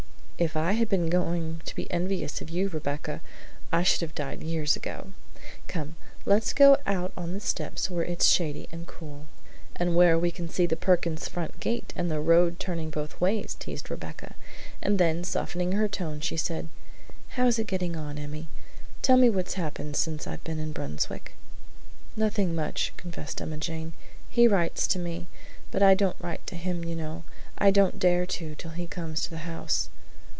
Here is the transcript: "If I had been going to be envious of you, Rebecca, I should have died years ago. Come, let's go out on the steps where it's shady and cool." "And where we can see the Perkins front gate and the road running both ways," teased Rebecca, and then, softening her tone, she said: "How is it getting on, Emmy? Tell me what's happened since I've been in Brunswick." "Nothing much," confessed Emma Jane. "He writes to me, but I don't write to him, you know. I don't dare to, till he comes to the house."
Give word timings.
"If 0.41 0.57
I 0.57 0.71
had 0.71 0.89
been 0.89 1.07
going 1.07 1.61
to 1.65 1.75
be 1.75 1.87
envious 1.91 2.41
of 2.41 2.49
you, 2.49 2.67
Rebecca, 2.67 3.21
I 3.71 3.83
should 3.83 4.01
have 4.01 4.15
died 4.15 4.41
years 4.41 4.75
ago. 4.75 5.13
Come, 5.67 5.97
let's 6.25 6.51
go 6.51 6.77
out 6.87 7.13
on 7.15 7.35
the 7.35 7.39
steps 7.39 7.91
where 7.91 8.03
it's 8.03 8.25
shady 8.25 8.67
and 8.71 8.87
cool." 8.87 9.27
"And 9.75 9.95
where 9.95 10.17
we 10.17 10.31
can 10.31 10.49
see 10.49 10.65
the 10.65 10.75
Perkins 10.75 11.27
front 11.27 11.59
gate 11.59 11.93
and 11.95 12.09
the 12.09 12.19
road 12.19 12.55
running 12.67 12.89
both 12.89 13.21
ways," 13.21 13.53
teased 13.53 13.91
Rebecca, 13.91 14.33
and 14.81 14.97
then, 14.97 15.23
softening 15.23 15.73
her 15.73 15.87
tone, 15.87 16.19
she 16.21 16.37
said: 16.37 16.69
"How 17.37 17.45
is 17.45 17.59
it 17.59 17.67
getting 17.67 17.95
on, 17.95 18.17
Emmy? 18.17 18.47
Tell 19.03 19.17
me 19.17 19.29
what's 19.29 19.53
happened 19.53 19.95
since 19.95 20.25
I've 20.25 20.43
been 20.43 20.57
in 20.57 20.71
Brunswick." 20.71 21.35
"Nothing 22.15 22.55
much," 22.55 22.93
confessed 22.97 23.39
Emma 23.39 23.57
Jane. 23.57 23.93
"He 24.27 24.47
writes 24.47 24.87
to 24.87 24.97
me, 24.97 25.27
but 25.69 25.83
I 25.83 25.93
don't 25.93 26.17
write 26.19 26.47
to 26.47 26.55
him, 26.55 26.83
you 26.83 26.95
know. 26.95 27.21
I 27.59 27.69
don't 27.69 27.99
dare 27.99 28.25
to, 28.25 28.55
till 28.55 28.71
he 28.71 28.87
comes 28.87 29.21
to 29.21 29.29
the 29.29 29.45
house." 29.45 29.89